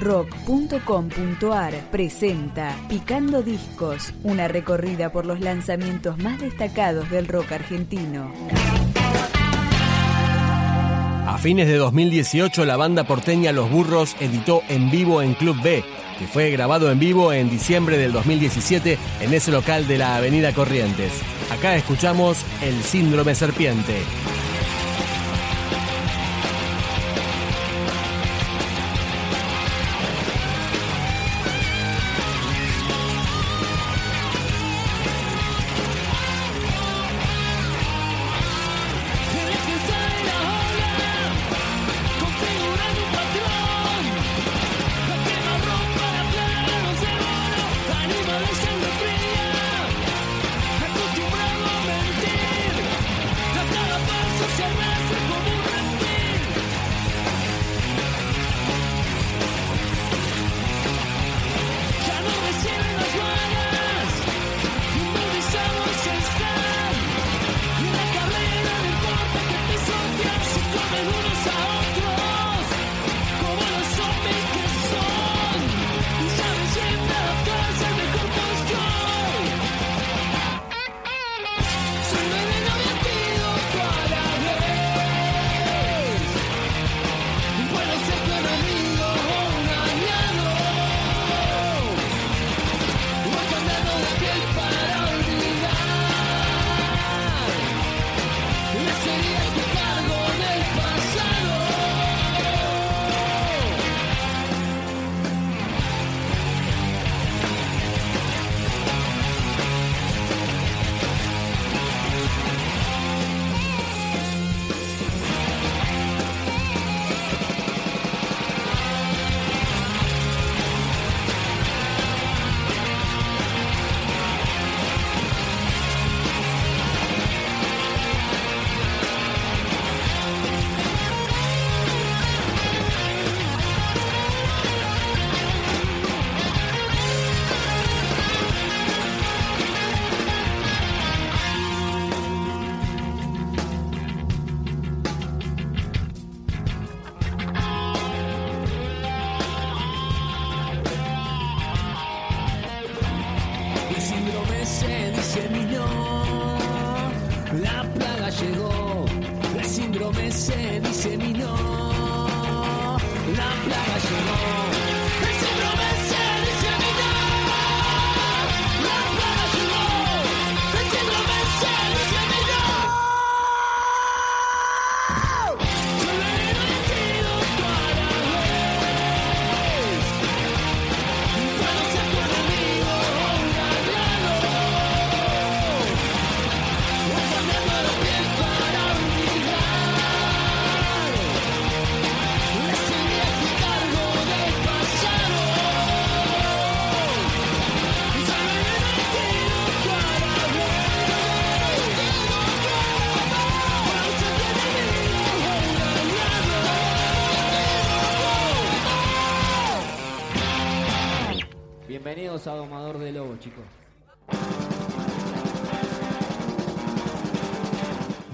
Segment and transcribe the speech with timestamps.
[0.00, 8.32] rock.com.ar presenta Picando Discos, una recorrida por los lanzamientos más destacados del rock argentino.
[11.26, 15.84] A fines de 2018 la banda porteña Los Burros editó En Vivo en Club B,
[16.18, 20.52] que fue grabado en vivo en diciembre del 2017 en ese local de la Avenida
[20.52, 21.12] Corrientes.
[21.50, 24.02] Acá escuchamos El Síndrome Serpiente.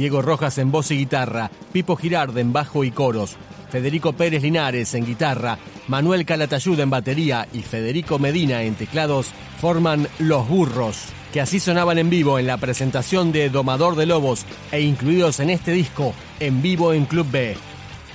[0.00, 3.36] Diego Rojas en voz y guitarra, Pipo Girard en bajo y coros,
[3.68, 9.26] Federico Pérez Linares en guitarra, Manuel Calatayud en batería y Federico Medina en teclados
[9.60, 10.96] forman Los Burros,
[11.34, 15.50] que así sonaban en vivo en la presentación de Domador de Lobos e incluidos en
[15.50, 17.58] este disco en vivo en Club B.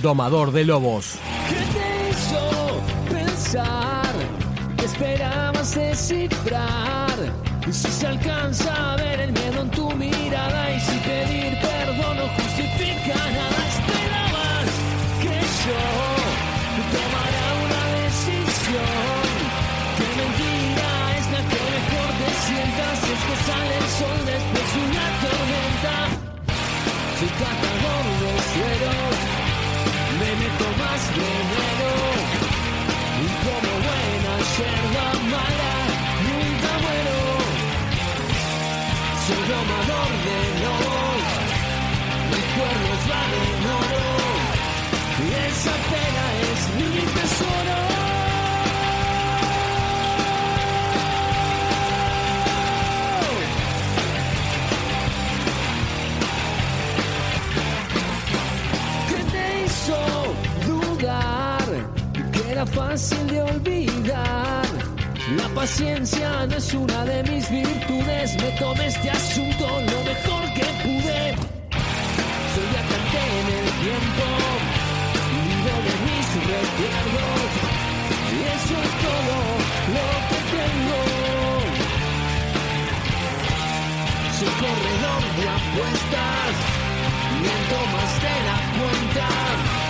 [0.00, 1.16] Domador de Lobos.
[1.48, 4.14] ¿Qué te hizo pensar?
[4.84, 7.18] esperabas descifrar.
[7.72, 9.01] Si se alcanza a
[68.58, 71.34] tomé este asunto lo mejor que pude.
[72.52, 74.26] Soy viajante en el tiempo,
[75.46, 77.50] vivo de mis recuerdos.
[78.32, 79.36] Y eso es todo
[79.96, 81.00] lo que tengo.
[84.38, 86.52] Soy corredor de apuestas,
[87.40, 89.81] miento más de la cuenta.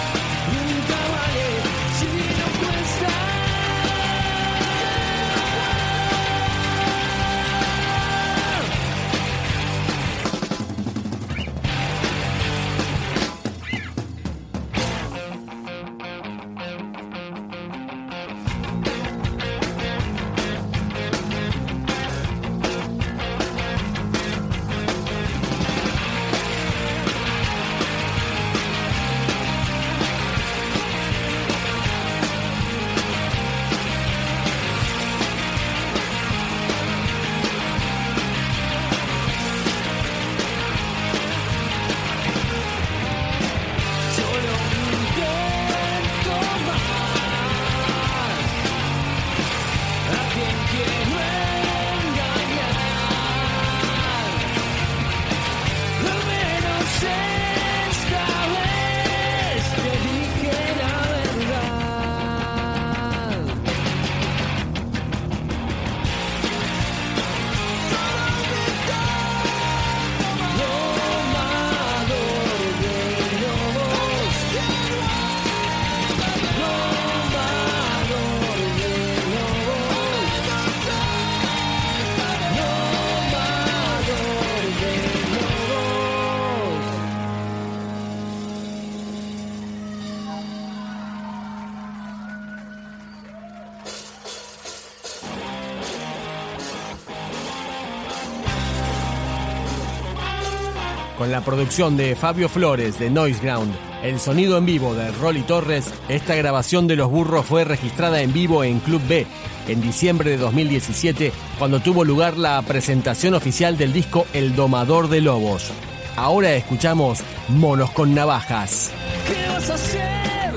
[101.22, 103.72] Con la producción de Fabio Flores de Noise Ground,
[104.02, 108.32] el sonido en vivo de Rolly Torres, esta grabación de Los Burros fue registrada en
[108.32, 109.24] vivo en Club B
[109.68, 115.20] en diciembre de 2017, cuando tuvo lugar la presentación oficial del disco El Domador de
[115.20, 115.70] Lobos.
[116.16, 118.90] Ahora escuchamos Monos con Navajas.
[119.28, 120.54] ¿Qué vas a hacer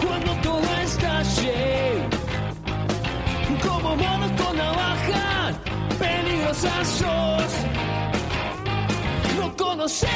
[0.00, 0.64] cuando todo?
[3.66, 4.54] Como monos con
[9.76, 10.08] conoces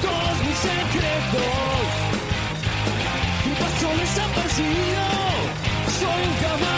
[0.00, 1.98] todos mis secretos.
[3.60, 5.04] Paso desapercibido,
[5.98, 6.77] soy un camaleón.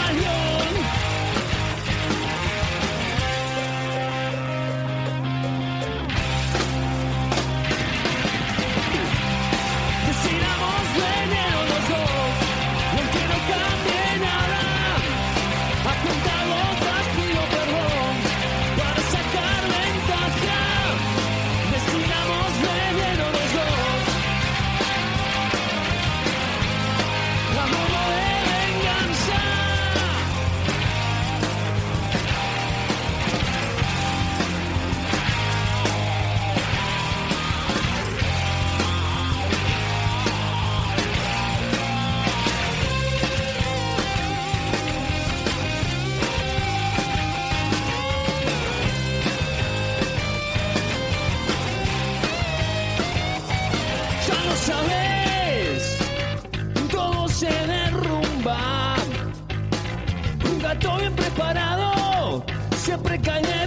[63.23, 63.60] Конец.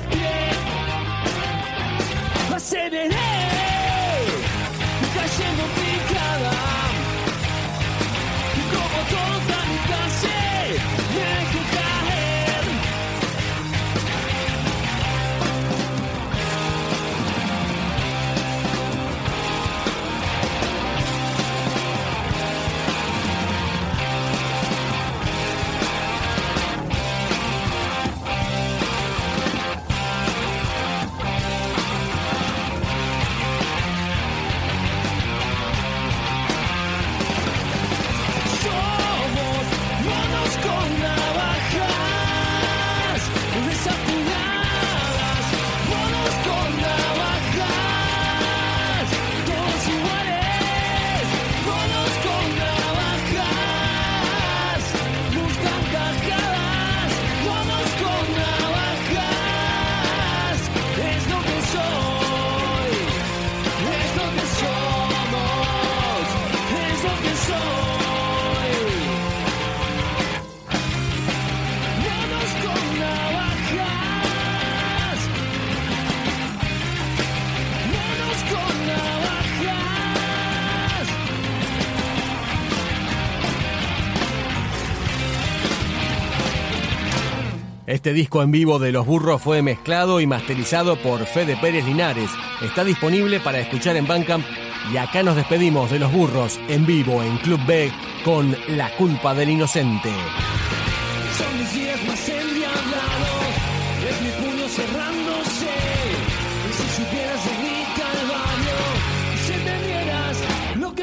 [87.86, 92.30] Este disco en vivo de Los Burros fue mezclado y masterizado por Fede Pérez Linares.
[92.62, 94.44] Está disponible para escuchar en Bandcamp
[94.92, 97.92] y acá nos despedimos de Los Burros en vivo en Club B
[98.24, 100.10] con La culpa del inocente.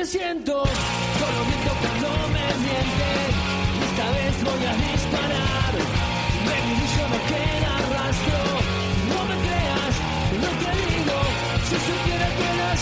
[0.04, 1.42] Siento, solo
[1.80, 2.42] cuando me.
[3.86, 5.74] Esta vez voy a disparar,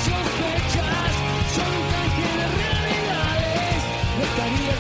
[0.06, 1.12] sospechas
[1.56, 3.80] son un canje de realidades,
[4.16, 4.76] no estaría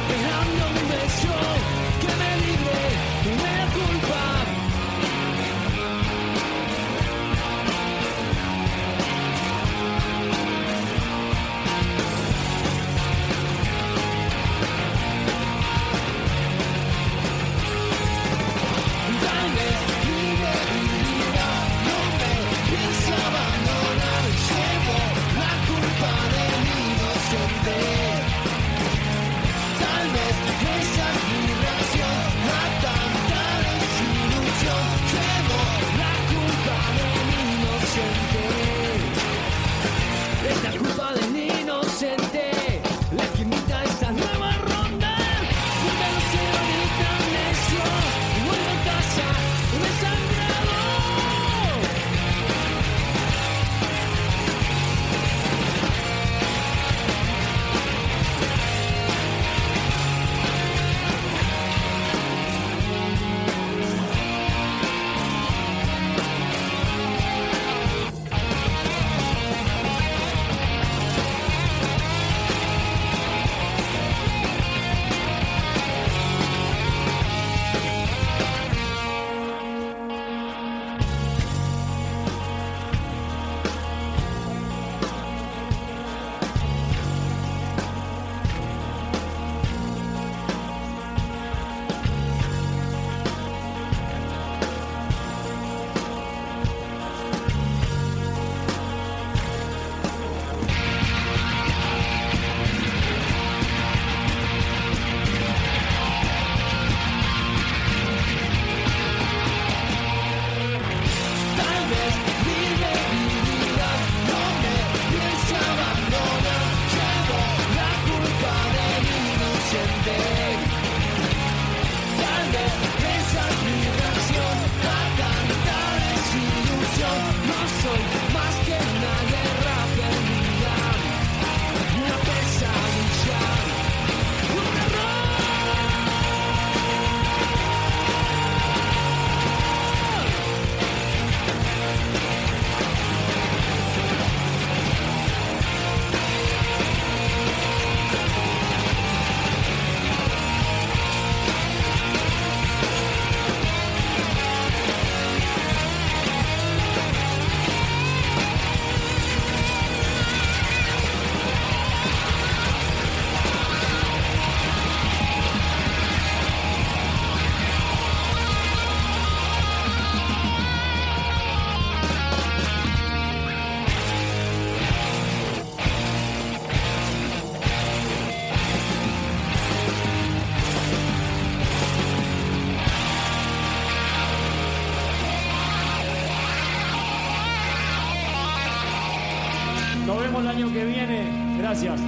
[190.39, 191.57] el año que viene.
[191.59, 191.99] Gracias.